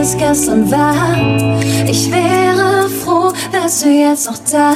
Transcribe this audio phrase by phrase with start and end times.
[0.00, 1.60] Gestern war.
[1.86, 4.72] Ich wäre froh, wärst du jetzt noch da.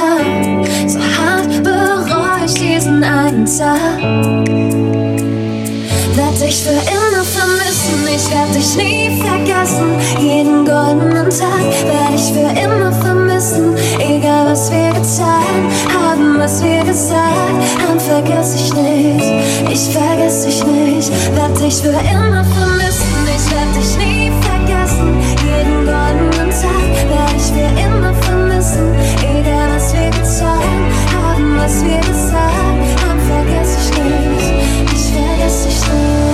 [0.86, 4.02] So hart bereue ich diesen einen Tag.
[6.14, 9.96] Werd dich für immer vermissen, ich werd dich nie vergessen.
[10.20, 13.74] Jeden goldenen Tag werd ich für immer vermissen.
[13.98, 17.24] Egal was wir getan haben, was wir gesagt
[17.80, 19.73] haben, vergess ich nicht.
[19.73, 24.14] Ich vergess dich nicht, werd dich für immer vermissen, ich werd dich nie
[31.12, 34.92] haben, was wir gesagt haben, vergesse ich nicht.
[34.92, 36.33] Ich vergesse dich nicht.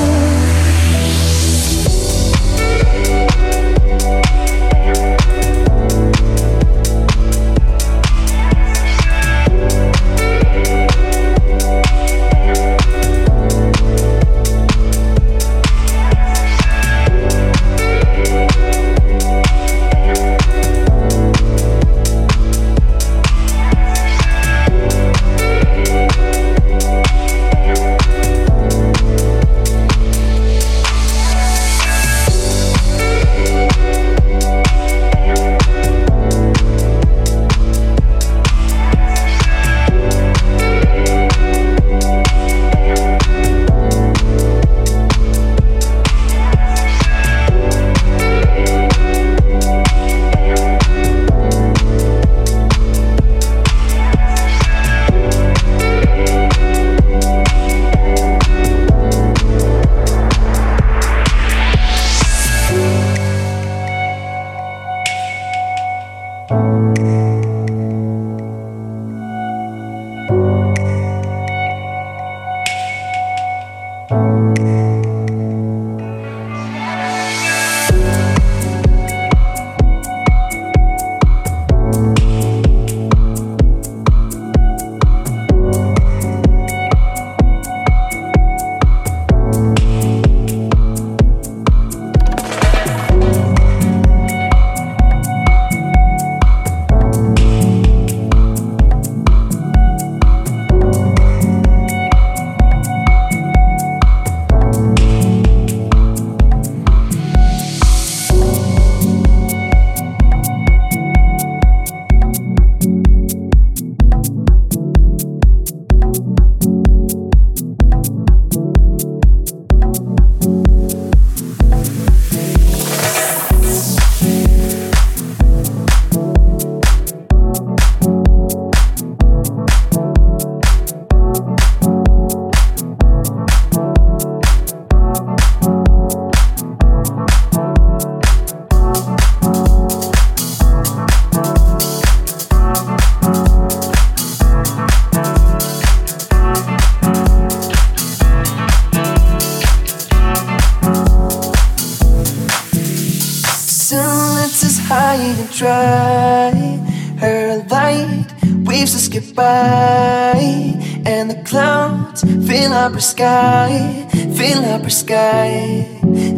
[163.20, 165.86] sky, fill up our sky,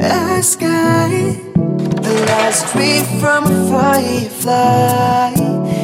[0.03, 1.39] our sky.
[2.07, 5.31] The last ray from a firefly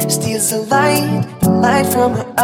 [0.09, 2.38] steals the light, the light from a.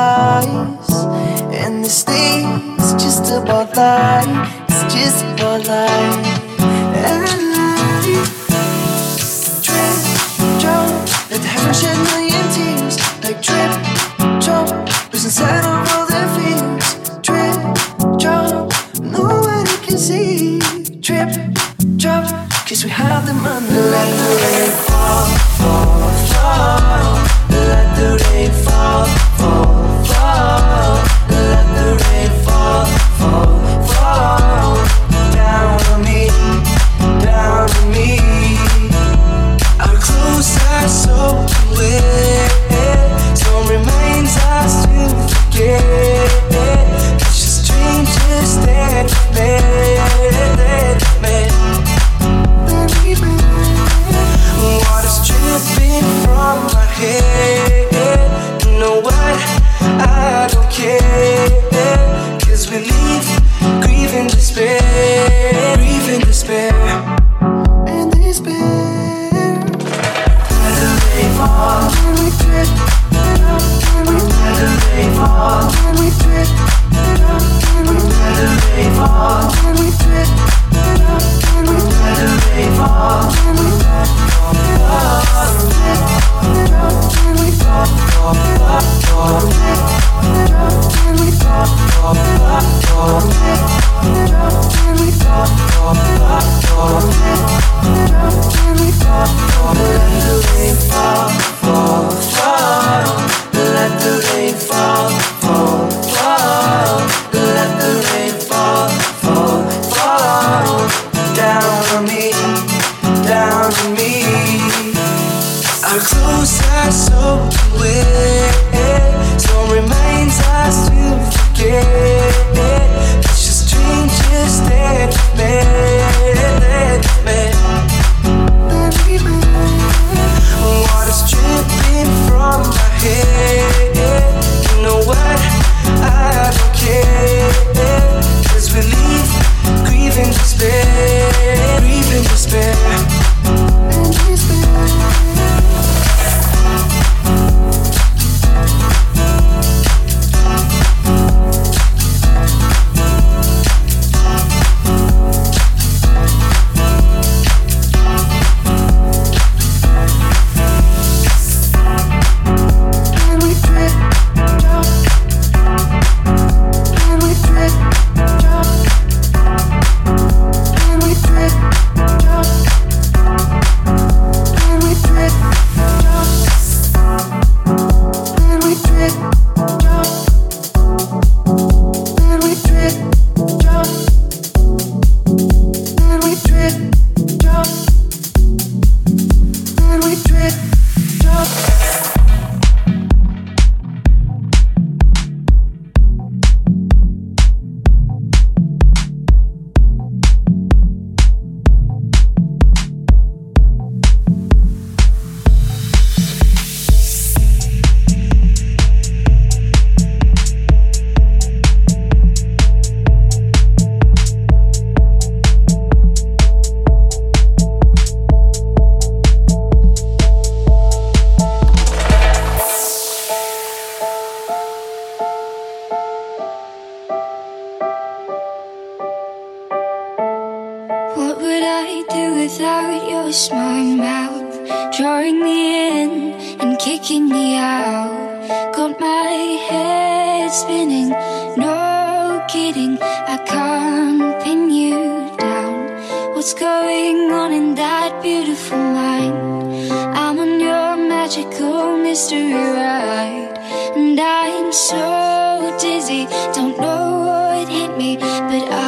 [236.59, 238.73] and kicking me out.
[238.75, 239.31] Got my
[239.69, 241.09] head spinning,
[241.57, 246.33] no kidding, I can't pin you down.
[246.33, 249.91] What's going on in that beautiful mind?
[249.91, 253.57] I'm on your magical mystery ride,
[253.95, 258.84] and I'm so dizzy, don't know what hit me, but I.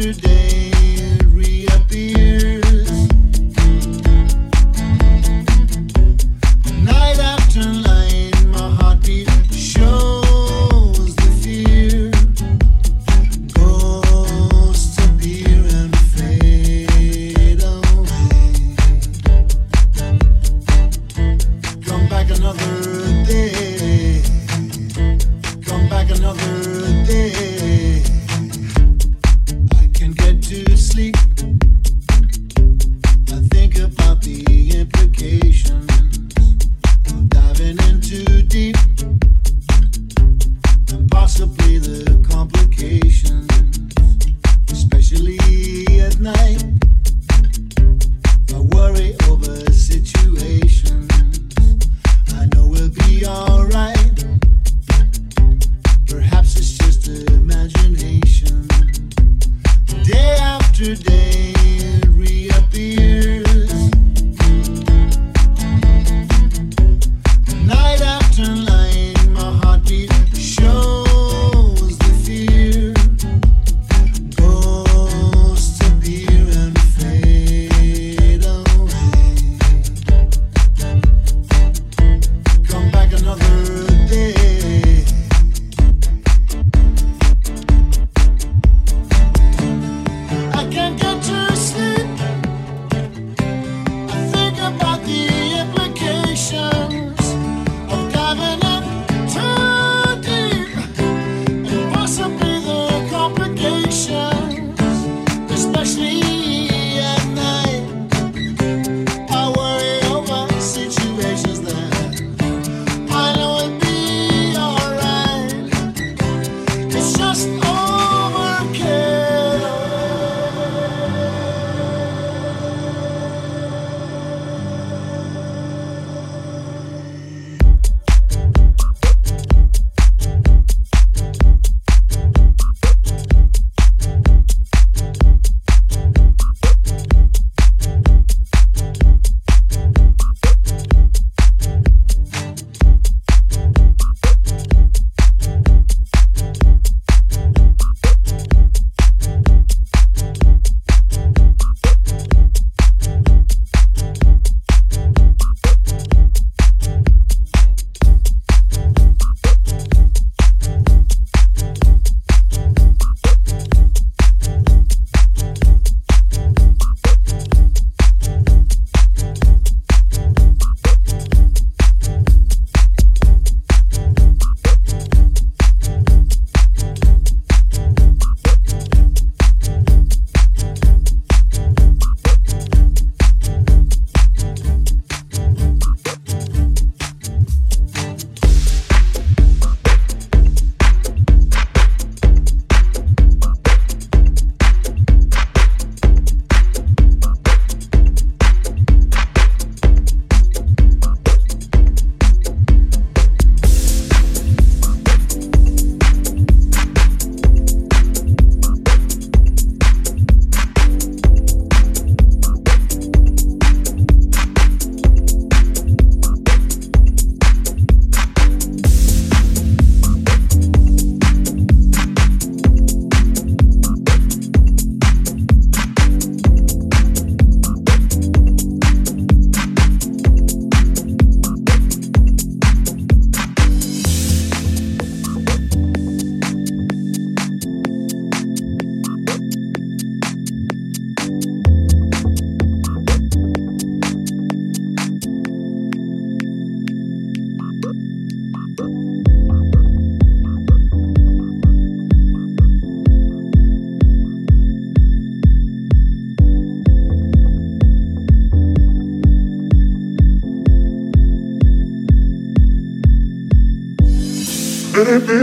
[0.00, 0.39] Many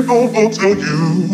[0.07, 1.27] people will tell you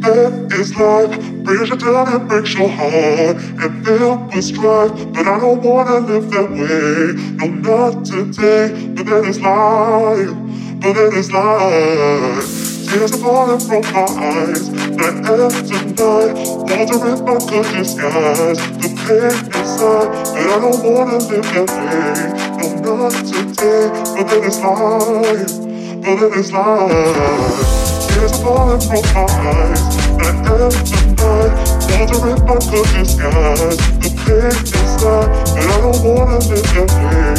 [0.00, 5.12] that it's life brings you down and breaks your heart and feel the strife.
[5.12, 7.12] But I don't wanna live that way.
[7.36, 8.72] No, not today.
[8.94, 10.32] But that is life.
[10.80, 12.48] But that is life.
[12.88, 14.70] Tears are falling from my eyes.
[14.72, 18.58] Night after night, wandering my good disguise.
[18.80, 22.80] The pain inside, but I don't wanna live that way.
[22.80, 23.90] No, not today.
[24.16, 25.52] But that is life.
[26.00, 27.83] But that is life.
[28.14, 29.82] Tears are falling from my eyes.
[30.14, 31.52] Night after night,
[31.90, 33.76] wandering my good disguise.
[33.98, 37.34] The pain inside, but I don't wanna live that way.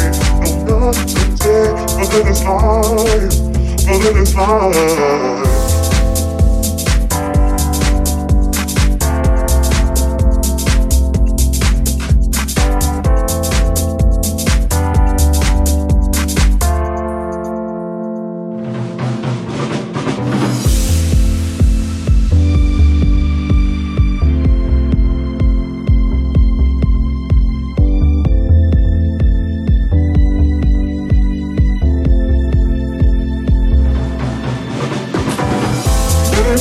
[0.66, 1.72] No, not today.
[1.96, 3.36] But is life.
[3.86, 5.75] But is life.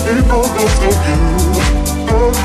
[0.06, 0.46] People
[1.06, 1.18] you.
[2.06, 2.38] Love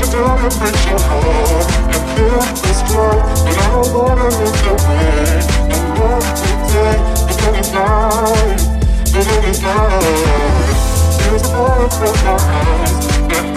[0.00, 1.68] you breaks your heart.
[2.16, 3.20] And.
[3.44, 5.44] But I don't wanna live that way.
[5.76, 6.96] And love today.
[7.26, 8.64] But then it's life.
[9.12, 10.72] But then it's life.
[11.20, 13.04] Tears are falling from my eyes.
[13.28, 13.48] Night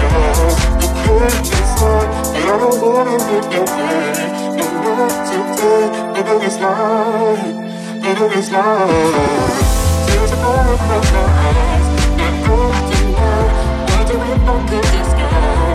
[0.00, 0.56] night.
[1.04, 2.10] Pain inside.
[2.32, 4.16] But I don't wanna live that way.
[4.62, 5.84] And love today.
[6.14, 7.44] But then it's life.
[8.00, 8.50] But then it's
[10.10, 10.18] life.
[10.18, 11.86] Tears are falling from my eyes.
[12.16, 12.44] Night
[12.74, 13.90] after night.
[13.90, 15.69] Wandering my good disguise.